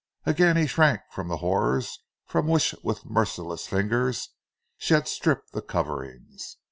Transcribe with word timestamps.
Again 0.25 0.57
he 0.57 0.65
shrank 0.65 1.01
from 1.11 1.27
the 1.27 1.37
horrors 1.37 1.99
from 2.25 2.47
which 2.47 2.73
with 2.83 3.05
merciless 3.05 3.67
fingers 3.67 4.29
she 4.75 4.95
had 4.95 5.07
stripped 5.07 5.51
the 5.51 5.61
coverings. 5.61 6.57